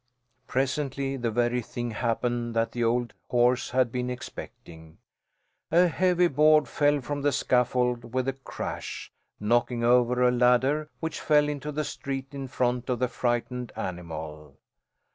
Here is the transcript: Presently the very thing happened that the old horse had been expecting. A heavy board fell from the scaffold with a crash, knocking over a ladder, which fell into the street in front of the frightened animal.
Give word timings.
Presently 0.47 1.15
the 1.15 1.29
very 1.29 1.61
thing 1.61 1.91
happened 1.91 2.55
that 2.55 2.71
the 2.71 2.83
old 2.83 3.13
horse 3.29 3.69
had 3.69 3.91
been 3.91 4.09
expecting. 4.09 4.97
A 5.71 5.85
heavy 5.89 6.27
board 6.27 6.67
fell 6.67 7.01
from 7.01 7.21
the 7.21 7.31
scaffold 7.31 8.11
with 8.11 8.27
a 8.27 8.33
crash, 8.33 9.11
knocking 9.39 9.83
over 9.83 10.23
a 10.27 10.31
ladder, 10.31 10.89
which 11.01 11.19
fell 11.21 11.47
into 11.47 11.71
the 11.71 11.83
street 11.83 12.29
in 12.33 12.47
front 12.47 12.89
of 12.89 12.97
the 12.97 13.07
frightened 13.07 13.71
animal. 13.75 14.57